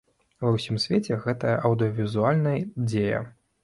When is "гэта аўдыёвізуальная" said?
1.27-2.59